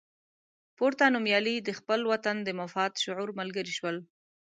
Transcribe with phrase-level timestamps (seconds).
[0.77, 3.97] پورته نومیالي د خپل وطن د مفاد شعور ملګري شول.